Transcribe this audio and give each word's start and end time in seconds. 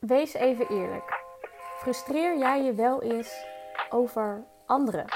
Wees 0.00 0.34
even 0.34 0.68
eerlijk. 0.68 1.20
Frustreer 1.78 2.38
jij 2.38 2.62
je 2.64 2.72
wel 2.72 3.02
eens 3.02 3.44
over 3.90 4.44
anderen? 4.66 5.06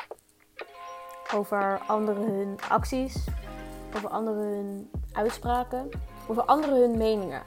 Over 1.35 1.81
anderen 1.87 2.23
hun 2.23 2.59
acties, 2.69 3.27
over 3.97 4.09
anderen 4.09 4.43
hun 4.43 4.91
uitspraken, 5.13 5.91
over 6.29 6.43
anderen 6.43 6.81
hun 6.81 6.97
meningen. 6.97 7.43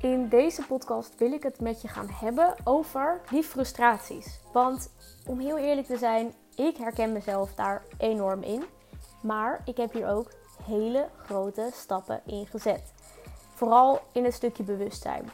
In 0.00 0.28
deze 0.28 0.66
podcast 0.66 1.18
wil 1.18 1.32
ik 1.32 1.42
het 1.42 1.60
met 1.60 1.82
je 1.82 1.88
gaan 1.88 2.08
hebben 2.10 2.54
over 2.64 3.20
die 3.30 3.42
frustraties. 3.42 4.40
Want 4.52 4.92
om 5.26 5.38
heel 5.38 5.58
eerlijk 5.58 5.86
te 5.86 5.98
zijn, 5.98 6.34
ik 6.54 6.76
herken 6.76 7.12
mezelf 7.12 7.54
daar 7.54 7.82
enorm 7.98 8.42
in. 8.42 8.64
Maar 9.22 9.60
ik 9.64 9.76
heb 9.76 9.92
hier 9.92 10.08
ook 10.08 10.30
hele 10.62 11.08
grote 11.24 11.70
stappen 11.74 12.20
in 12.26 12.46
gezet. 12.46 12.92
Vooral 13.58 14.00
in 14.12 14.24
het 14.24 14.34
stukje 14.34 14.62
bewustzijn. 14.62 15.30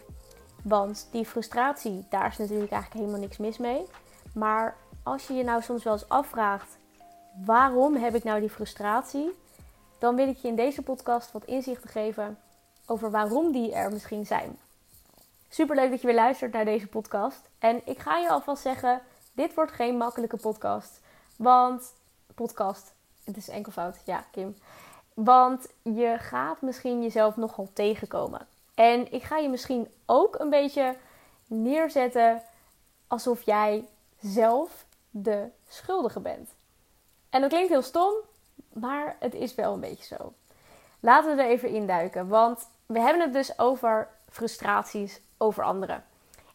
Want 0.62 1.08
die 1.10 1.26
frustratie, 1.26 2.06
daar 2.08 2.26
is 2.26 2.38
natuurlijk 2.38 2.72
eigenlijk 2.72 3.00
helemaal 3.00 3.20
niks 3.20 3.36
mis 3.36 3.58
mee. 3.58 3.86
Maar 4.34 4.76
als 5.02 5.26
je 5.26 5.34
je 5.34 5.44
nou 5.44 5.62
soms 5.62 5.82
wel 5.82 5.92
eens 5.92 6.08
afvraagt, 6.08 6.76
waarom 7.44 7.96
heb 7.96 8.14
ik 8.14 8.24
nou 8.24 8.40
die 8.40 8.50
frustratie? 8.50 9.38
Dan 9.98 10.16
wil 10.16 10.28
ik 10.28 10.36
je 10.36 10.48
in 10.48 10.56
deze 10.56 10.82
podcast 10.82 11.32
wat 11.32 11.44
inzichten 11.44 11.90
geven 11.90 12.38
over 12.86 13.10
waarom 13.10 13.52
die 13.52 13.74
er 13.74 13.92
misschien 13.92 14.26
zijn. 14.26 14.58
Super 15.48 15.76
leuk 15.76 15.90
dat 15.90 16.00
je 16.00 16.06
weer 16.06 16.16
luistert 16.16 16.52
naar 16.52 16.64
deze 16.64 16.86
podcast. 16.86 17.40
En 17.58 17.80
ik 17.84 17.98
ga 17.98 18.18
je 18.18 18.28
alvast 18.28 18.62
zeggen, 18.62 19.00
dit 19.32 19.54
wordt 19.54 19.72
geen 19.72 19.96
makkelijke 19.96 20.36
podcast. 20.36 21.00
Want, 21.36 21.92
podcast, 22.34 22.92
het 23.24 23.36
is 23.36 23.48
enkelvoud, 23.48 23.96
ja 24.04 24.24
Kim. 24.30 24.56
Want 25.14 25.66
je 25.82 26.16
gaat 26.18 26.60
misschien 26.60 27.02
jezelf 27.02 27.36
nogal 27.36 27.68
tegenkomen. 27.72 28.46
En 28.74 29.12
ik 29.12 29.22
ga 29.22 29.36
je 29.36 29.48
misschien 29.48 29.88
ook 30.06 30.38
een 30.38 30.50
beetje 30.50 30.96
neerzetten 31.46 32.42
alsof 33.06 33.42
jij 33.42 33.88
zelf 34.20 34.84
de 35.10 35.48
schuldige 35.68 36.20
bent. 36.20 36.50
En 37.30 37.40
dat 37.40 37.50
klinkt 37.50 37.68
heel 37.68 37.82
stom, 37.82 38.14
maar 38.72 39.16
het 39.18 39.34
is 39.34 39.54
wel 39.54 39.72
een 39.72 39.80
beetje 39.80 40.16
zo. 40.16 40.32
Laten 41.00 41.36
we 41.36 41.42
er 41.42 41.48
even 41.48 41.68
induiken, 41.68 42.28
want 42.28 42.68
we 42.86 43.00
hebben 43.00 43.22
het 43.22 43.32
dus 43.32 43.58
over 43.58 44.08
frustraties 44.30 45.20
over 45.38 45.64
anderen. 45.64 46.04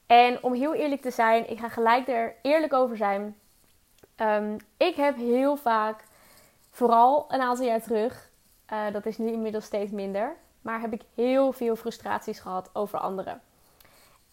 En 0.06 0.44
om 0.44 0.54
heel 0.54 0.74
eerlijk 0.74 1.02
te 1.02 1.12
zijn, 1.12 1.50
ik 1.50 1.60
ga 1.60 1.70
gelijk 1.70 2.08
er 2.08 2.36
eerlijk 2.42 2.74
over 2.74 2.98
zijn. 2.98 3.40
Um, 4.18 4.58
ik 4.78 4.96
heb 4.96 5.16
heel 5.16 5.56
vaak, 5.56 6.04
vooral 6.72 7.26
een 7.30 7.42
aantal 7.42 7.66
jaar 7.66 7.82
terug, 7.82 8.29
uh, 8.74 8.94
dat 8.94 9.06
is 9.06 9.18
nu 9.18 9.32
inmiddels 9.32 9.66
steeds 9.66 9.92
minder, 9.92 10.36
maar 10.62 10.82
heb 10.82 10.94
ik 10.94 11.02
heel 11.16 11.52
veel 11.52 11.76
frustraties 11.76 12.40
gehad 12.40 12.70
over 12.74 13.00
anderen. 13.00 13.42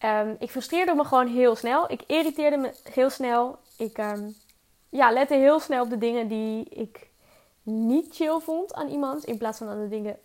Um, 0.05 0.35
ik 0.39 0.49
frustreerde 0.49 0.93
me 0.93 1.03
gewoon 1.03 1.27
heel 1.27 1.55
snel. 1.55 1.91
Ik 1.91 2.03
irriteerde 2.07 2.57
me 2.57 2.73
heel 2.91 3.09
snel. 3.09 3.57
Ik 3.77 3.97
um, 3.97 4.35
ja, 4.89 5.11
lette 5.11 5.33
heel 5.33 5.59
snel 5.59 5.83
op 5.83 5.89
de 5.89 5.97
dingen 5.97 6.27
die 6.27 6.63
ik 6.63 7.09
niet 7.63 8.15
chill 8.15 8.39
vond 8.39 8.73
aan 8.73 8.87
iemand. 8.87 9.23
In 9.23 9.37
plaats 9.37 9.57
van 9.57 9.67
aan 9.67 9.81
de 9.81 9.87
dingen 9.87 10.19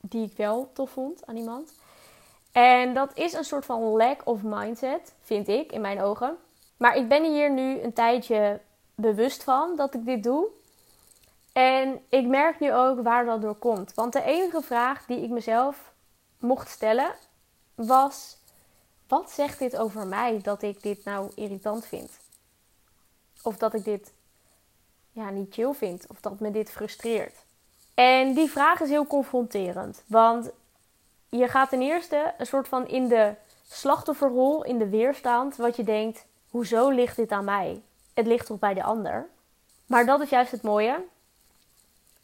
die 0.00 0.24
ik 0.30 0.36
wel 0.36 0.70
tof 0.72 0.90
vond 0.90 1.26
aan 1.26 1.36
iemand. 1.36 1.74
En 2.52 2.94
dat 2.94 3.10
is 3.14 3.32
een 3.32 3.44
soort 3.44 3.64
van 3.64 3.82
lack 3.82 4.20
of 4.24 4.42
mindset, 4.42 5.14
vind 5.20 5.48
ik, 5.48 5.72
in 5.72 5.80
mijn 5.80 6.02
ogen. 6.02 6.36
Maar 6.76 6.96
ik 6.96 7.08
ben 7.08 7.24
hier 7.24 7.50
nu 7.50 7.80
een 7.80 7.92
tijdje 7.92 8.60
bewust 8.94 9.44
van 9.44 9.76
dat 9.76 9.94
ik 9.94 10.04
dit 10.04 10.22
doe. 10.22 10.46
En 11.52 12.00
ik 12.08 12.26
merk 12.26 12.60
nu 12.60 12.74
ook 12.74 13.02
waar 13.02 13.24
dat 13.24 13.42
door 13.42 13.54
komt. 13.54 13.94
Want 13.94 14.12
de 14.12 14.22
enige 14.22 14.62
vraag 14.62 15.06
die 15.06 15.22
ik 15.22 15.30
mezelf 15.30 15.92
mocht 16.38 16.68
stellen 16.68 17.14
was: 17.74 18.36
wat 19.08 19.30
zegt 19.30 19.58
dit 19.58 19.76
over 19.76 20.06
mij 20.06 20.40
dat 20.42 20.62
ik 20.62 20.82
dit 20.82 21.04
nou 21.04 21.30
irritant 21.34 21.86
vind? 21.86 22.10
Of 23.42 23.56
dat 23.56 23.74
ik 23.74 23.84
dit 23.84 24.12
ja, 25.12 25.30
niet 25.30 25.54
chill 25.54 25.72
vind, 25.72 26.06
of 26.08 26.20
dat 26.20 26.40
me 26.40 26.50
dit 26.50 26.70
frustreert. 26.70 27.34
En 27.94 28.34
die 28.34 28.50
vraag 28.50 28.80
is 28.80 28.88
heel 28.88 29.06
confronterend, 29.06 30.02
want 30.06 30.50
je 31.28 31.48
gaat 31.48 31.68
ten 31.68 31.82
eerste 31.82 32.34
een 32.38 32.46
soort 32.46 32.68
van 32.68 32.86
in 32.86 33.08
de 33.08 33.34
slachtofferrol, 33.68 34.64
in 34.64 34.78
de 34.78 34.88
weerstand, 34.88 35.56
wat 35.56 35.76
je 35.76 35.84
denkt: 35.84 36.24
hoezo 36.50 36.88
ligt 36.88 37.16
dit 37.16 37.30
aan 37.30 37.44
mij? 37.44 37.82
Het 38.14 38.26
ligt 38.26 38.46
toch 38.46 38.58
bij 38.58 38.74
de 38.74 38.82
ander? 38.82 39.28
Maar 39.86 40.06
dat 40.06 40.20
is 40.20 40.28
juist 40.28 40.50
het 40.50 40.62
mooie. 40.62 41.04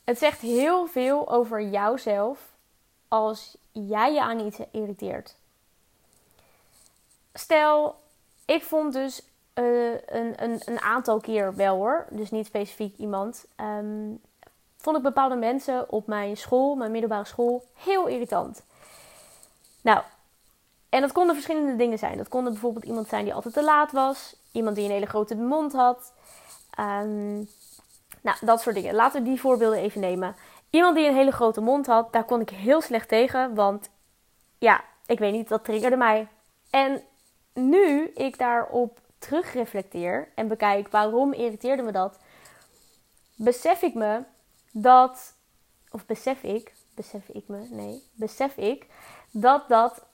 Het 0.04 0.18
zegt 0.18 0.40
heel 0.40 0.86
veel 0.86 1.28
over 1.30 1.62
jouzelf 1.62 2.38
als 3.08 3.56
jij 3.72 4.12
je 4.12 4.20
aan 4.20 4.46
iets 4.46 4.58
irriteert. 4.70 5.36
Stel, 7.32 7.96
ik 8.44 8.62
vond 8.62 8.92
dus 8.92 9.22
uh, 9.54 9.90
een, 9.92 10.42
een, 10.42 10.62
een, 10.64 10.80
aantal 10.80 11.20
keer 11.20 11.54
wel 11.54 11.76
hoor, 11.76 12.06
dus 12.10 12.30
niet 12.30 12.46
specifiek 12.46 12.96
iemand. 12.96 13.44
Um, 13.60 14.20
vond 14.76 14.96
ik 14.96 15.02
bepaalde 15.02 15.36
mensen 15.36 15.90
op 15.90 16.06
mijn 16.06 16.36
school, 16.36 16.74
mijn 16.74 16.90
middelbare 16.90 17.24
school, 17.24 17.64
heel 17.74 18.06
irritant. 18.06 18.62
Nou, 19.80 20.02
en 20.88 21.00
dat 21.00 21.12
konden 21.12 21.34
verschillende 21.34 21.76
dingen 21.76 21.98
zijn. 21.98 22.16
Dat 22.16 22.28
konden 22.28 22.52
bijvoorbeeld 22.52 22.84
iemand 22.84 23.08
zijn 23.08 23.24
die 23.24 23.34
altijd 23.34 23.54
te 23.54 23.64
laat 23.64 23.92
was, 23.92 24.36
iemand 24.52 24.76
die 24.76 24.84
een 24.84 24.90
hele 24.90 25.06
grote 25.06 25.34
mond 25.34 25.72
had. 25.72 26.12
Um, 26.80 27.48
nou, 28.24 28.36
dat 28.40 28.60
soort 28.60 28.74
dingen. 28.74 28.94
Laten 28.94 29.22
we 29.22 29.28
die 29.28 29.40
voorbeelden 29.40 29.78
even 29.78 30.00
nemen. 30.00 30.36
Iemand 30.70 30.96
die 30.96 31.06
een 31.06 31.14
hele 31.14 31.32
grote 31.32 31.60
mond 31.60 31.86
had, 31.86 32.12
daar 32.12 32.24
kon 32.24 32.40
ik 32.40 32.50
heel 32.50 32.80
slecht 32.80 33.08
tegen. 33.08 33.54
Want 33.54 33.90
ja, 34.58 34.84
ik 35.06 35.18
weet 35.18 35.32
niet, 35.32 35.48
dat 35.48 35.64
triggerde 35.64 35.96
mij. 35.96 36.28
En 36.70 37.02
nu 37.52 38.10
ik 38.14 38.38
daarop 38.38 39.00
terugreflecteer 39.18 40.28
en 40.34 40.48
bekijk 40.48 40.88
waarom 40.88 41.32
irriteerde 41.32 41.82
me 41.82 41.92
dat, 41.92 42.18
besef 43.34 43.82
ik 43.82 43.94
me 43.94 44.22
dat, 44.72 45.34
of 45.90 46.06
besef 46.06 46.42
ik, 46.42 46.72
besef 46.94 47.28
ik 47.28 47.48
me, 47.48 47.66
nee, 47.70 48.02
besef 48.14 48.56
ik 48.56 48.86
dat 49.30 49.68
dat, 49.68 50.04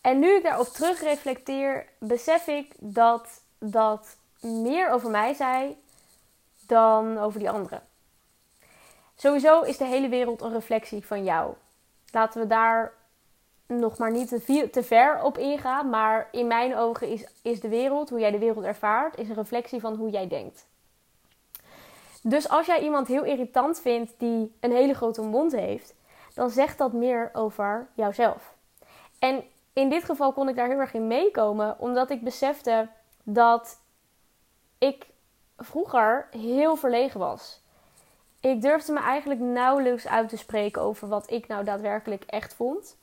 en 0.00 0.18
nu 0.18 0.36
ik 0.36 0.42
daarop 0.42 0.66
terugreflecteer, 0.66 1.88
besef 1.98 2.46
ik 2.46 2.74
dat 2.78 3.42
dat 3.58 4.16
meer 4.40 4.90
over 4.90 5.10
mij 5.10 5.34
zei 5.34 5.81
dan 6.72 7.18
over 7.18 7.38
die 7.38 7.50
anderen. 7.50 7.82
Sowieso 9.16 9.60
is 9.60 9.76
de 9.76 9.84
hele 9.84 10.08
wereld 10.08 10.40
een 10.40 10.52
reflectie 10.52 11.06
van 11.06 11.24
jou. 11.24 11.54
Laten 12.12 12.40
we 12.40 12.46
daar 12.46 12.92
nog 13.66 13.98
maar 13.98 14.10
niet 14.10 14.28
te, 14.28 14.68
te 14.70 14.82
ver 14.82 15.22
op 15.22 15.38
ingaan. 15.38 15.90
Maar 15.90 16.28
in 16.30 16.46
mijn 16.46 16.76
ogen 16.76 17.08
is, 17.08 17.26
is 17.42 17.60
de 17.60 17.68
wereld, 17.68 18.10
hoe 18.10 18.20
jij 18.20 18.30
de 18.30 18.38
wereld 18.38 18.64
ervaart, 18.64 19.18
is 19.18 19.28
een 19.28 19.34
reflectie 19.34 19.80
van 19.80 19.94
hoe 19.94 20.10
jij 20.10 20.28
denkt. 20.28 20.66
Dus 22.22 22.48
als 22.48 22.66
jij 22.66 22.80
iemand 22.80 23.06
heel 23.06 23.24
irritant 23.24 23.80
vindt 23.80 24.12
die 24.18 24.56
een 24.60 24.72
hele 24.72 24.94
grote 24.94 25.22
mond 25.22 25.52
heeft, 25.52 25.94
dan 26.34 26.50
zegt 26.50 26.78
dat 26.78 26.92
meer 26.92 27.30
over 27.32 27.88
jouzelf. 27.94 28.54
En 29.18 29.44
in 29.72 29.88
dit 29.88 30.04
geval 30.04 30.32
kon 30.32 30.48
ik 30.48 30.56
daar 30.56 30.68
heel 30.68 30.78
erg 30.78 30.94
in 30.94 31.06
meekomen, 31.06 31.78
omdat 31.78 32.10
ik 32.10 32.22
besefte 32.22 32.88
dat 33.22 33.80
ik 34.78 35.06
vroeger 35.64 36.28
heel 36.30 36.76
verlegen 36.76 37.20
was. 37.20 37.60
Ik 38.40 38.62
durfde 38.62 38.92
me 38.92 39.00
eigenlijk 39.00 39.40
nauwelijks 39.40 40.06
uit 40.06 40.28
te 40.28 40.36
spreken 40.36 40.82
over 40.82 41.08
wat 41.08 41.30
ik 41.30 41.46
nou 41.46 41.64
daadwerkelijk 41.64 42.24
echt 42.26 42.54
vond. 42.54 42.96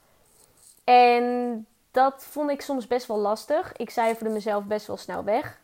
En 0.83 1.65
dat 1.91 2.23
vond 2.23 2.49
ik 2.49 2.61
soms 2.61 2.87
best 2.87 3.07
wel 3.07 3.17
lastig. 3.17 3.73
Ik 3.77 3.89
cijferde 3.89 4.33
mezelf 4.33 4.63
best 4.63 4.87
wel 4.87 4.97
snel 4.97 5.23
weg. 5.23 5.59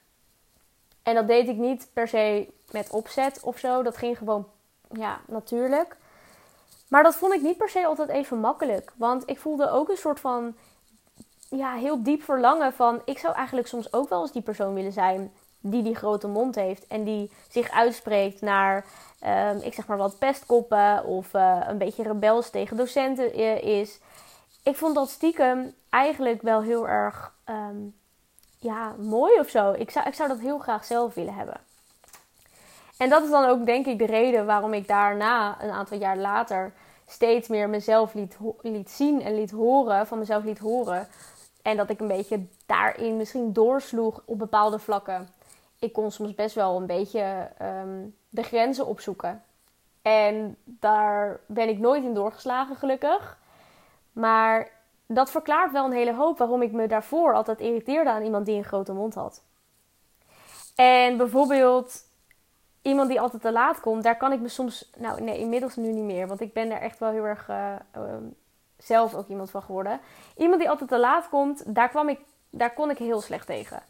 En 1.03 1.15
dat 1.15 1.27
deed 1.27 1.47
ik 1.47 1.57
niet 1.57 1.89
per 1.93 2.07
se 2.07 2.53
met 2.71 2.89
opzet 2.89 3.39
of 3.43 3.57
zo. 3.57 3.83
Dat 3.83 3.97
ging 3.97 4.17
gewoon, 4.17 4.47
ja, 4.91 5.19
natuurlijk. 5.27 5.97
Maar 6.87 7.03
dat 7.03 7.15
vond 7.15 7.33
ik 7.33 7.41
niet 7.41 7.57
per 7.57 7.69
se 7.69 7.85
altijd 7.85 8.09
even 8.09 8.39
makkelijk. 8.39 8.91
Want 8.95 9.29
ik 9.29 9.39
voelde 9.39 9.69
ook 9.69 9.89
een 9.89 9.97
soort 9.97 10.19
van, 10.19 10.55
ja, 11.49 11.73
heel 11.73 12.03
diep 12.03 12.23
verlangen 12.23 12.73
van... 12.73 13.01
Ik 13.05 13.17
zou 13.17 13.35
eigenlijk 13.35 13.67
soms 13.67 13.93
ook 13.93 14.09
wel 14.09 14.21
eens 14.21 14.31
die 14.31 14.41
persoon 14.41 14.73
willen 14.73 14.91
zijn 14.91 15.33
die 15.71 15.83
die 15.83 15.95
grote 15.95 16.27
mond 16.27 16.55
heeft. 16.55 16.87
En 16.87 17.03
die 17.03 17.31
zich 17.49 17.71
uitspreekt 17.71 18.41
naar, 18.41 18.85
um, 19.25 19.61
ik 19.61 19.73
zeg 19.73 19.87
maar 19.87 19.97
wat, 19.97 20.19
pestkoppen 20.19 21.03
of 21.03 21.33
uh, 21.33 21.59
een 21.67 21.77
beetje 21.77 22.03
rebels 22.03 22.49
tegen 22.49 22.77
docenten 22.77 23.39
uh, 23.39 23.61
is 23.61 23.99
ik 24.65 24.75
vond 24.75 24.95
dat 24.95 25.09
stiekem 25.09 25.73
eigenlijk 25.89 26.41
wel 26.41 26.61
heel 26.61 26.87
erg 26.87 27.33
um, 27.49 27.95
ja, 28.59 28.95
mooi 28.99 29.39
of 29.39 29.49
zo. 29.49 29.71
Ik 29.71 29.91
zou, 29.91 30.07
ik 30.07 30.13
zou 30.13 30.29
dat 30.29 30.39
heel 30.39 30.59
graag 30.59 30.85
zelf 30.85 31.13
willen 31.13 31.33
hebben. 31.33 31.59
En 32.97 33.09
dat 33.09 33.23
is 33.23 33.29
dan 33.29 33.45
ook 33.45 33.65
denk 33.65 33.85
ik 33.85 33.97
de 33.97 34.05
reden 34.05 34.45
waarom 34.45 34.73
ik 34.73 34.87
daarna, 34.87 35.63
een 35.63 35.69
aantal 35.69 35.97
jaar 35.97 36.17
later, 36.17 36.73
steeds 37.07 37.47
meer 37.47 37.69
mezelf 37.69 38.13
liet, 38.13 38.37
liet 38.61 38.91
zien 38.91 39.21
en 39.21 39.35
liet 39.35 39.51
horen, 39.51 40.07
van 40.07 40.19
mezelf 40.19 40.43
liet 40.43 40.59
horen. 40.59 41.07
En 41.61 41.77
dat 41.77 41.89
ik 41.89 41.99
een 41.99 42.07
beetje 42.07 42.45
daarin 42.65 43.17
misschien 43.17 43.53
doorsloeg 43.53 44.21
op 44.25 44.39
bepaalde 44.39 44.79
vlakken. 44.79 45.29
Ik 45.79 45.93
kon 45.93 46.11
soms 46.11 46.35
best 46.35 46.55
wel 46.55 46.77
een 46.77 46.85
beetje 46.85 47.51
um, 47.61 48.15
de 48.29 48.43
grenzen 48.43 48.85
opzoeken. 48.85 49.43
En 50.01 50.57
daar 50.63 51.39
ben 51.45 51.69
ik 51.69 51.79
nooit 51.79 52.03
in 52.03 52.13
doorgeslagen, 52.13 52.75
gelukkig. 52.75 53.37
Maar 54.11 54.69
dat 55.05 55.31
verklaart 55.31 55.71
wel 55.71 55.85
een 55.85 55.91
hele 55.91 56.13
hoop 56.13 56.37
waarom 56.37 56.61
ik 56.61 56.71
me 56.71 56.87
daarvoor 56.87 57.33
altijd 57.33 57.59
irriteerde 57.59 58.09
aan 58.09 58.23
iemand 58.23 58.45
die 58.45 58.57
een 58.57 58.63
grote 58.63 58.93
mond 58.93 59.13
had. 59.13 59.43
En 60.75 61.17
bijvoorbeeld 61.17 62.03
iemand 62.81 63.09
die 63.09 63.21
altijd 63.21 63.41
te 63.41 63.51
laat 63.51 63.79
komt, 63.79 64.03
daar 64.03 64.17
kan 64.17 64.31
ik 64.31 64.39
me 64.39 64.47
soms, 64.47 64.91
nou 64.97 65.21
nee, 65.21 65.39
inmiddels 65.39 65.75
nu 65.75 65.91
niet 65.91 66.03
meer, 66.03 66.27
want 66.27 66.41
ik 66.41 66.53
ben 66.53 66.69
daar 66.69 66.81
echt 66.81 66.99
wel 66.99 67.09
heel 67.09 67.25
erg 67.25 67.49
uh, 67.49 67.75
zelf 68.77 69.15
ook 69.15 69.27
iemand 69.27 69.51
van 69.51 69.61
geworden. 69.61 69.99
Iemand 70.37 70.59
die 70.59 70.69
altijd 70.69 70.89
te 70.89 70.99
laat 70.99 71.29
komt, 71.29 71.75
daar, 71.75 71.89
kwam 71.89 72.09
ik, 72.09 72.19
daar 72.49 72.73
kon 72.73 72.89
ik 72.89 72.97
heel 72.97 73.21
slecht 73.21 73.45
tegen. 73.47 73.83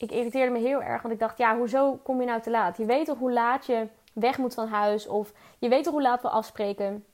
Ik 0.00 0.10
irriteerde 0.10 0.52
me 0.52 0.58
heel 0.58 0.82
erg, 0.82 1.02
want 1.02 1.14
ik 1.14 1.20
dacht, 1.20 1.38
ja, 1.38 1.56
hoezo 1.56 1.98
kom 2.02 2.20
je 2.20 2.26
nou 2.26 2.40
te 2.40 2.50
laat? 2.50 2.76
Je 2.76 2.84
weet 2.84 3.06
toch 3.06 3.18
hoe 3.18 3.32
laat 3.32 3.66
je 3.66 3.86
weg 4.12 4.38
moet 4.38 4.54
van 4.54 4.68
huis, 4.68 5.06
of 5.06 5.32
je 5.58 5.68
weet 5.68 5.84
toch 5.84 5.92
hoe 5.92 6.02
laat 6.02 6.22
we 6.22 6.28
afspreken. 6.28 7.04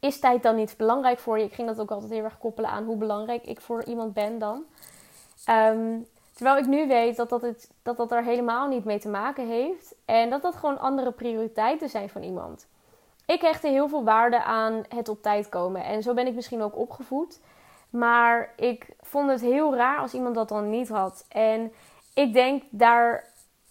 Is 0.00 0.18
tijd 0.18 0.42
dan 0.42 0.56
niet 0.56 0.74
belangrijk 0.76 1.18
voor 1.18 1.38
je? 1.38 1.44
Ik 1.44 1.52
ging 1.52 1.68
dat 1.68 1.80
ook 1.80 1.90
altijd 1.90 2.10
heel 2.10 2.24
erg 2.24 2.38
koppelen 2.38 2.70
aan 2.70 2.84
hoe 2.84 2.96
belangrijk 2.96 3.46
ik 3.46 3.60
voor 3.60 3.84
iemand 3.84 4.14
ben 4.14 4.38
dan. 4.38 4.64
Um, 5.50 6.06
Terwijl 6.32 6.56
ik 6.56 6.66
nu 6.66 6.88
weet 6.88 7.16
dat 7.16 7.28
dat, 7.28 7.42
het, 7.42 7.70
dat 7.82 7.96
dat 7.96 8.12
er 8.12 8.24
helemaal 8.24 8.68
niet 8.68 8.84
mee 8.84 8.98
te 8.98 9.08
maken 9.08 9.46
heeft. 9.46 9.94
En 10.04 10.30
dat 10.30 10.42
dat 10.42 10.56
gewoon 10.56 10.78
andere 10.78 11.10
prioriteiten 11.10 11.88
zijn 11.88 12.08
van 12.08 12.22
iemand. 12.22 12.66
Ik 13.26 13.40
hechtte 13.40 13.68
heel 13.68 13.88
veel 13.88 14.04
waarde 14.04 14.42
aan 14.42 14.82
het 14.88 15.08
op 15.08 15.22
tijd 15.22 15.48
komen. 15.48 15.84
En 15.84 16.02
zo 16.02 16.14
ben 16.14 16.26
ik 16.26 16.34
misschien 16.34 16.62
ook 16.62 16.76
opgevoed. 16.76 17.40
Maar 17.90 18.52
ik 18.56 18.86
vond 19.00 19.30
het 19.30 19.40
heel 19.40 19.76
raar 19.76 19.98
als 19.98 20.14
iemand 20.14 20.34
dat 20.34 20.48
dan 20.48 20.70
niet 20.70 20.88
had. 20.88 21.24
En 21.28 21.72
ik 22.14 22.32
denk 22.32 22.62
daar, 22.70 23.24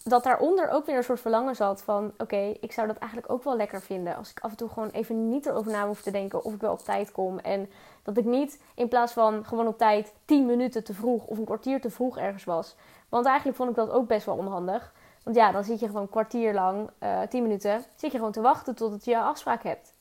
dat 0.03 0.23
daaronder 0.23 0.69
ook 0.69 0.85
weer 0.85 0.97
een 0.97 1.03
soort 1.03 1.19
verlangen 1.19 1.55
zat 1.55 1.81
van... 1.81 2.13
Oké, 2.17 2.53
ik 2.59 2.71
zou 2.71 2.87
dat 2.87 2.97
eigenlijk 2.97 3.31
ook 3.31 3.43
wel 3.43 3.55
lekker 3.55 3.81
vinden. 3.81 4.15
Als 4.15 4.29
ik 4.29 4.39
af 4.39 4.51
en 4.51 4.57
toe 4.57 4.69
gewoon 4.69 4.89
even 4.89 5.29
niet 5.29 5.45
erover 5.45 5.71
na 5.71 5.87
hoef 5.87 6.01
te 6.01 6.11
denken 6.11 6.43
of 6.43 6.53
ik 6.53 6.61
wel 6.61 6.71
op 6.71 6.79
tijd 6.79 7.11
kom. 7.11 7.39
En 7.39 7.69
dat 8.03 8.17
ik 8.17 8.25
niet 8.25 8.61
in 8.75 8.87
plaats 8.87 9.13
van 9.13 9.45
gewoon 9.45 9.67
op 9.67 9.77
tijd 9.77 10.13
10 10.25 10.45
minuten 10.45 10.83
te 10.83 10.93
vroeg 10.93 11.25
of 11.25 11.37
een 11.37 11.45
kwartier 11.45 11.81
te 11.81 11.89
vroeg 11.89 12.17
ergens 12.17 12.43
was. 12.43 12.75
Want 13.09 13.25
eigenlijk 13.25 13.57
vond 13.57 13.69
ik 13.69 13.75
dat 13.75 13.89
ook 13.89 14.07
best 14.07 14.25
wel 14.25 14.35
onhandig. 14.35 14.93
Want 15.23 15.35
ja, 15.35 15.51
dan 15.51 15.63
zit 15.63 15.79
je 15.79 15.85
gewoon 15.85 16.01
een 16.01 16.09
kwartier 16.09 16.53
lang, 16.53 16.89
uh, 16.99 17.21
eh, 17.21 17.29
10 17.29 17.41
minuten, 17.43 17.83
zit 17.95 18.11
je 18.11 18.17
gewoon 18.17 18.31
te 18.31 18.41
wachten 18.41 18.75
totdat 18.75 19.05
je 19.05 19.19
afspraak 19.19 19.63
hebt. 19.63 19.93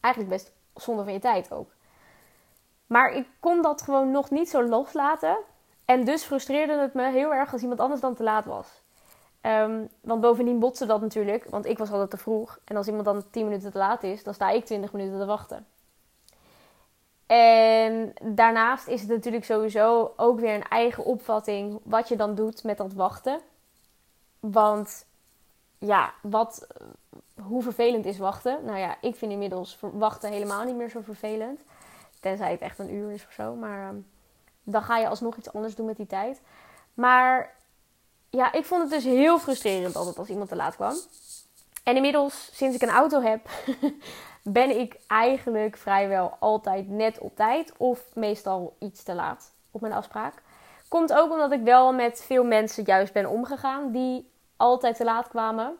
Eigenlijk 0.00 0.34
best 0.34 0.52
zonde 0.74 1.04
van 1.04 1.12
je 1.12 1.18
tijd 1.18 1.52
ook. 1.52 1.70
Maar 2.86 3.12
ik 3.12 3.28
kon 3.40 3.62
dat 3.62 3.82
gewoon 3.82 4.10
nog 4.10 4.30
niet 4.30 4.50
zo 4.50 4.62
loslaten. 4.62 5.36
En 5.90 6.04
dus 6.04 6.24
frustreerde 6.24 6.78
het 6.78 6.94
me 6.94 7.10
heel 7.10 7.34
erg 7.34 7.52
als 7.52 7.62
iemand 7.62 7.80
anders 7.80 8.00
dan 8.00 8.14
te 8.14 8.22
laat 8.22 8.44
was. 8.44 8.82
Um, 9.42 9.88
want 10.00 10.20
bovendien 10.20 10.58
botste 10.58 10.86
dat 10.86 11.00
natuurlijk, 11.00 11.44
want 11.44 11.66
ik 11.66 11.78
was 11.78 11.90
altijd 11.90 12.10
te 12.10 12.16
vroeg. 12.16 12.58
En 12.64 12.76
als 12.76 12.86
iemand 12.86 13.04
dan 13.04 13.24
10 13.30 13.44
minuten 13.44 13.72
te 13.72 13.78
laat 13.78 14.02
is, 14.02 14.22
dan 14.22 14.34
sta 14.34 14.50
ik 14.50 14.64
20 14.64 14.92
minuten 14.92 15.18
te 15.18 15.24
wachten. 15.24 15.66
En 17.26 18.12
daarnaast 18.22 18.86
is 18.86 19.00
het 19.00 19.10
natuurlijk 19.10 19.44
sowieso 19.44 20.12
ook 20.16 20.40
weer 20.40 20.54
een 20.54 20.68
eigen 20.68 21.04
opvatting 21.04 21.80
wat 21.82 22.08
je 22.08 22.16
dan 22.16 22.34
doet 22.34 22.64
met 22.64 22.78
dat 22.78 22.92
wachten. 22.92 23.40
Want 24.40 25.06
ja, 25.78 26.12
wat, 26.22 26.66
hoe 27.42 27.62
vervelend 27.62 28.06
is 28.06 28.18
wachten? 28.18 28.64
Nou 28.64 28.78
ja, 28.78 28.96
ik 29.00 29.16
vind 29.16 29.32
inmiddels 29.32 29.78
wachten 29.80 30.32
helemaal 30.32 30.64
niet 30.64 30.76
meer 30.76 30.90
zo 30.90 31.00
vervelend. 31.00 31.60
Tenzij 32.20 32.50
het 32.50 32.60
echt 32.60 32.78
een 32.78 32.94
uur 32.94 33.10
is 33.10 33.26
of 33.26 33.32
zo. 33.32 33.54
Maar 33.54 33.88
ehm, 33.88 33.96
dan 34.62 34.82
ga 34.82 34.98
je 34.98 35.08
alsnog 35.08 35.36
iets 35.36 35.52
anders 35.52 35.74
doen 35.74 35.86
met 35.86 35.96
die 35.96 36.06
tijd. 36.06 36.40
Maar 36.94 37.54
ja, 38.30 38.52
ik 38.52 38.64
vond 38.64 38.82
het 38.82 38.90
dus 38.90 39.04
heel 39.04 39.38
frustrerend 39.38 39.96
altijd 39.96 40.18
als 40.18 40.28
iemand 40.28 40.48
te 40.48 40.56
laat 40.56 40.74
kwam. 40.74 40.94
En 41.84 41.96
inmiddels, 41.96 42.50
sinds 42.52 42.76
ik 42.76 42.82
een 42.82 42.88
auto 42.88 43.20
heb, 43.20 43.48
ben 44.42 44.80
ik 44.80 44.96
eigenlijk 45.06 45.76
vrijwel 45.76 46.36
altijd 46.38 46.88
net 46.88 47.18
op 47.18 47.36
tijd 47.36 47.72
of 47.76 48.14
meestal 48.14 48.76
iets 48.78 49.02
te 49.02 49.14
laat 49.14 49.52
op 49.70 49.80
mijn 49.80 49.92
afspraak. 49.92 50.42
Komt 50.88 51.12
ook 51.12 51.30
omdat 51.30 51.52
ik 51.52 51.62
wel 51.62 51.92
met 51.92 52.22
veel 52.26 52.44
mensen 52.44 52.84
juist 52.84 53.12
ben 53.12 53.30
omgegaan 53.30 53.92
die 53.92 54.30
altijd 54.56 54.96
te 54.96 55.04
laat 55.04 55.28
kwamen. 55.28 55.76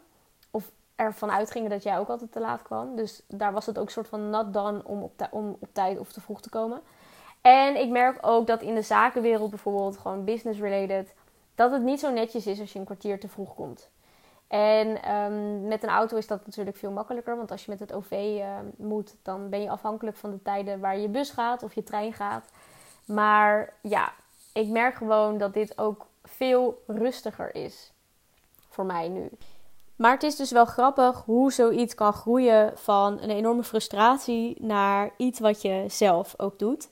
Of 0.50 0.70
ervan 0.96 1.30
uitgingen 1.30 1.70
dat 1.70 1.82
jij 1.82 1.98
ook 1.98 2.08
altijd 2.08 2.32
te 2.32 2.40
laat 2.40 2.62
kwam. 2.62 2.96
Dus 2.96 3.22
daar 3.28 3.52
was 3.52 3.66
het 3.66 3.78
ook 3.78 3.86
een 3.86 3.92
soort 3.92 4.08
van 4.08 4.30
nat 4.30 4.52
dan 4.52 4.84
om 4.84 5.10
om 5.30 5.56
op 5.60 5.68
tijd 5.72 5.98
of 5.98 6.12
te 6.12 6.20
vroeg 6.20 6.40
te 6.40 6.48
komen. 6.48 6.80
En 7.40 7.76
ik 7.76 7.88
merk 7.88 8.18
ook 8.20 8.46
dat 8.46 8.62
in 8.62 8.74
de 8.74 8.82
zakenwereld 8.82 9.50
bijvoorbeeld, 9.50 9.98
gewoon 9.98 10.24
business 10.24 10.60
related, 10.60 11.14
dat 11.54 11.70
het 11.70 11.82
niet 11.82 12.00
zo 12.00 12.10
netjes 12.10 12.46
is 12.46 12.60
als 12.60 12.72
je 12.72 12.78
een 12.78 12.84
kwartier 12.84 13.20
te 13.20 13.28
vroeg 13.28 13.54
komt. 13.54 13.90
En 14.50 15.02
ehm, 15.02 15.68
met 15.68 15.82
een 15.82 15.88
auto 15.88 16.16
is 16.16 16.26
dat 16.26 16.46
natuurlijk 16.46 16.76
veel 16.76 16.90
makkelijker. 16.90 17.36
Want 17.36 17.50
als 17.50 17.64
je 17.64 17.70
met 17.70 17.80
het 17.80 17.92
OV 17.92 18.10
ehm, 18.10 18.64
moet, 18.76 19.16
dan 19.22 19.48
ben 19.48 19.62
je 19.62 19.70
afhankelijk 19.70 20.16
van 20.16 20.30
de 20.30 20.42
tijden 20.42 20.80
waar 20.80 20.98
je 20.98 21.08
bus 21.08 21.30
gaat 21.30 21.62
of 21.62 21.74
je 21.74 21.82
trein 21.82 22.12
gaat. 22.12 22.50
Maar 23.04 23.72
ja, 23.82 24.12
ik 24.52 24.68
merk 24.68 24.94
gewoon 24.94 25.38
dat 25.38 25.54
dit 25.54 25.78
ook 25.78 26.06
veel 26.24 26.82
rustiger 26.86 27.54
is 27.54 27.92
voor 28.68 28.84
mij 28.84 29.08
nu. 29.08 29.28
Maar 29.96 30.12
het 30.12 30.22
is 30.22 30.36
dus 30.36 30.50
wel 30.50 30.64
grappig 30.64 31.22
hoe 31.24 31.52
zoiets 31.52 31.94
kan 31.94 32.12
groeien 32.12 32.78
van 32.78 33.20
een 33.20 33.30
enorme 33.30 33.64
frustratie 33.64 34.56
naar 34.60 35.10
iets 35.16 35.40
wat 35.40 35.62
je 35.62 35.84
zelf 35.88 36.34
ook 36.36 36.58
doet. 36.58 36.88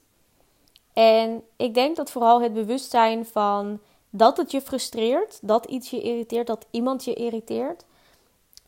En 0.98 1.42
ik 1.56 1.74
denk 1.74 1.96
dat 1.96 2.10
vooral 2.10 2.42
het 2.42 2.52
bewustzijn 2.52 3.26
van 3.26 3.78
dat 4.10 4.36
het 4.36 4.50
je 4.50 4.60
frustreert, 4.60 5.38
dat 5.42 5.66
iets 5.66 5.90
je 5.90 6.00
irriteert, 6.00 6.46
dat 6.46 6.66
iemand 6.70 7.04
je 7.04 7.14
irriteert. 7.14 7.84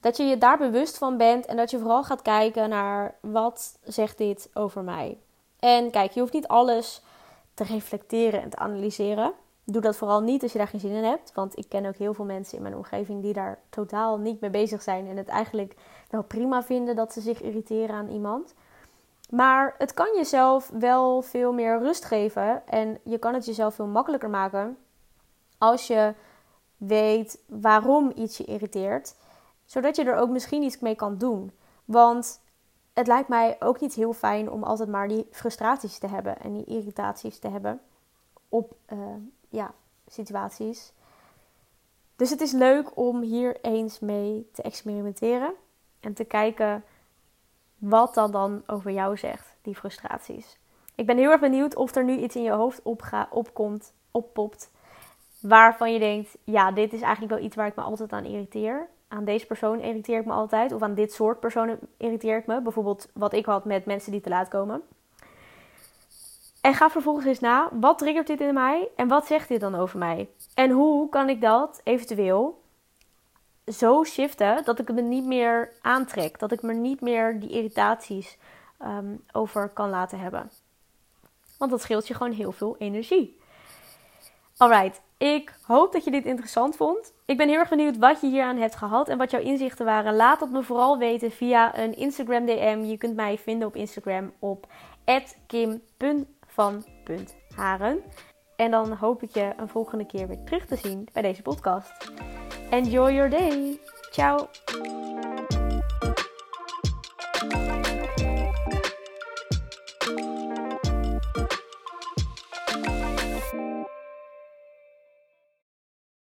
Dat 0.01 0.17
je 0.17 0.25
je 0.25 0.39
daar 0.39 0.59
bewust 0.59 0.99
van 0.99 1.17
bent 1.17 1.47
en 1.47 1.57
dat 1.57 1.71
je 1.71 1.79
vooral 1.79 2.05
gaat 2.05 2.23
kijken 2.23 2.69
naar 2.69 3.15
wat 3.21 3.79
zegt 3.83 4.19
dit 4.19 4.51
over 4.55 4.83
mij. 4.83 5.19
En 5.59 5.91
kijk, 5.91 6.13
je 6.13 6.21
hoeft 6.21 6.33
niet 6.33 6.49
alles 6.49 7.03
te 7.55 7.65
reflecteren 7.65 8.43
en 8.43 8.51
te 8.51 8.57
analyseren. 8.57 9.33
Doe 9.65 9.83
dat 9.83 9.97
vooral 9.97 10.21
niet 10.21 10.43
als 10.43 10.53
je 10.53 10.59
daar 10.59 10.69
geen 10.69 10.81
zin 10.81 10.95
in 10.95 11.05
hebt. 11.05 11.33
Want 11.35 11.59
ik 11.59 11.69
ken 11.69 11.87
ook 11.87 11.97
heel 11.97 12.15
veel 12.15 12.25
mensen 12.25 12.57
in 12.57 12.63
mijn 12.63 12.77
omgeving 12.77 13.23
die 13.23 13.33
daar 13.33 13.59
totaal 13.71 14.19
niet 14.19 14.41
mee 14.41 14.51
bezig 14.51 14.83
zijn. 14.83 15.09
En 15.09 15.17
het 15.17 15.29
eigenlijk 15.29 15.75
wel 16.11 16.23
prima 16.23 16.63
vinden 16.63 16.97
dat 16.97 17.13
ze 17.13 17.21
zich 17.21 17.43
irriteren 17.43 17.95
aan 17.95 18.09
iemand. 18.09 18.55
Maar 19.31 19.75
het 19.79 19.95
kan 19.95 20.15
jezelf 20.17 20.71
wel 20.73 21.23
veel 21.23 21.53
meer 21.53 21.79
rust 21.79 22.05
geven. 22.05 22.67
En 22.67 22.99
je 23.05 23.19
kan 23.19 23.35
het 23.35 23.45
jezelf 23.45 23.75
veel 23.75 23.87
makkelijker 23.87 24.31
maken 24.31 24.79
als 25.59 25.87
je 25.87 26.15
weet 26.77 27.43
waarom 27.47 28.13
iets 28.15 28.37
je 28.37 28.45
irriteert, 28.45 29.15
zodat 29.65 29.97
je 29.97 30.05
er 30.05 30.17
ook 30.17 30.29
misschien 30.29 30.63
iets 30.63 30.79
mee 30.79 30.95
kan 30.95 31.19
doen. 31.19 31.53
Want 31.85 32.41
het 32.93 33.07
lijkt 33.07 33.29
mij 33.29 33.57
ook 33.59 33.81
niet 33.81 33.95
heel 33.95 34.13
fijn 34.13 34.51
om 34.51 34.63
altijd 34.63 34.89
maar 34.89 35.09
die 35.09 35.27
frustraties 35.31 35.99
te 35.99 36.09
hebben 36.09 36.41
en 36.41 36.53
die 36.53 36.65
irritaties 36.65 37.39
te 37.39 37.49
hebben 37.49 37.81
op 38.49 38.75
uh, 38.93 38.99
ja, 39.49 39.75
situaties. 40.07 40.93
Dus 42.17 42.31
het 42.31 42.41
is 42.41 42.53
leuk 42.53 42.97
om 42.97 43.21
hier 43.21 43.61
eens 43.61 43.99
mee 43.99 44.49
te 44.53 44.63
experimenteren 44.63 45.53
en 46.01 46.15
te 46.15 46.25
kijken 46.25 46.85
wat 47.81 48.15
dat 48.15 48.33
dan 48.33 48.63
over 48.67 48.91
jou 48.91 49.17
zegt, 49.17 49.57
die 49.63 49.75
frustraties. 49.75 50.59
Ik 50.95 51.07
ben 51.07 51.17
heel 51.17 51.31
erg 51.31 51.41
benieuwd 51.41 51.77
of 51.77 51.95
er 51.95 52.05
nu 52.05 52.17
iets 52.17 52.37
in 52.37 52.43
je 52.43 52.51
hoofd 52.51 52.83
opga, 52.83 53.29
opkomt, 53.31 53.93
oppopt 54.11 54.71
waarvan 55.41 55.93
je 55.93 55.99
denkt: 55.99 56.39
ja, 56.45 56.73
dit 56.73 56.93
is 56.93 57.01
eigenlijk 57.01 57.33
wel 57.33 57.45
iets 57.45 57.57
waar 57.57 57.67
ik 57.67 57.77
me 57.77 57.83
altijd 57.83 58.13
aan 58.13 58.25
irriteer. 58.25 58.89
Aan 59.09 59.25
deze 59.25 59.47
persoon 59.47 59.81
irriteer 59.81 60.19
ik 60.19 60.27
me 60.27 60.33
altijd. 60.33 60.73
Of 60.73 60.83
aan 60.83 60.95
dit 60.95 61.13
soort 61.13 61.41
personen 61.41 61.79
irriteer 61.97 62.37
ik 62.37 62.47
me. 62.47 62.63
Bijvoorbeeld 62.63 63.09
wat 63.15 63.33
ik 63.33 63.47
had 63.47 63.65
met 63.65 63.85
mensen 63.85 64.13
die 64.13 64.21
te 64.21 64.29
laat 64.29 64.49
komen. 64.49 64.83
En 66.61 66.75
ga 66.75 66.91
vervolgens 66.91 67.27
eens 67.27 67.41
na: 67.41 67.69
wat 67.73 67.99
triggert 67.99 68.27
dit 68.27 68.41
in 68.41 68.55
mij 68.55 68.89
en 68.97 69.09
wat 69.09 69.27
zegt 69.27 69.49
dit 69.49 69.61
dan 69.61 69.75
over 69.75 69.99
mij? 69.99 70.29
En 70.55 70.71
hoe 70.71 71.09
kan 71.09 71.29
ik 71.29 71.41
dat 71.41 71.81
eventueel 71.85 72.60
zo 73.73 74.05
shiften 74.05 74.65
dat 74.65 74.79
ik 74.79 74.93
me 74.93 75.01
niet 75.01 75.25
meer 75.25 75.73
aantrek? 75.81 76.39
Dat 76.39 76.53
ik 76.53 76.63
me 76.63 76.73
niet 76.73 77.01
meer 77.01 77.41
die 77.41 77.51
irritaties 77.51 78.39
ehm, 78.79 79.17
over 79.33 79.69
kan 79.69 79.91
laten 79.91 80.19
hebben. 80.19 80.51
Want 81.59 81.71
dat 81.71 81.81
scheelt 81.81 82.09
je 82.09 82.15
gewoon 82.15 82.33
heel 82.33 82.53
veel 82.53 82.77
energie. 82.79 83.39
Alright, 84.57 85.01
ik 85.17 85.55
hoop 85.63 85.93
dat 85.93 86.05
je 86.05 86.11
dit 86.11 86.25
interessant 86.25 86.77
vond. 86.77 87.13
Ik 87.25 87.37
ben 87.37 87.49
heel 87.49 87.59
erg 87.59 87.69
benieuwd 87.69 87.99
wat 87.99 88.21
je 88.21 88.27
hier 88.27 88.45
aan 88.45 88.57
hebt 88.57 88.77
gehad 88.77 89.09
en 89.09 89.19
wat 89.19 89.31
jouw 89.31 89.41
inzichten 89.41 89.85
waren. 89.85 90.17
Laat 90.17 90.41
het 90.41 90.51
me 90.51 90.63
vooral 90.63 90.99
weten 90.99 91.31
via 91.31 91.79
een 91.79 91.97
Instagram 91.97 92.47
DM. 92.47 92.83
Je 92.85 92.99
kunt 92.99 93.17
mij 93.17 93.39
vinden 93.39 93.69
op 93.69 93.77
Instagram 93.77 94.33
op 94.39 94.67
kim.van.haren. 95.47 98.03
En 98.57 98.71
dan 98.71 98.93
hoop 98.93 99.23
ik 99.23 99.35
je 99.35 99.53
een 99.57 99.69
volgende 99.69 100.07
keer 100.07 100.29
weer 100.29 100.45
terug 100.45 100.67
te 100.67 100.77
zien 100.77 101.09
bij 101.13 101.23
deze 101.23 101.43
podcast. 101.43 102.13
Enjoy 102.73 103.11
your 103.11 103.29
day. 103.29 103.79
Ciao. 104.13 104.49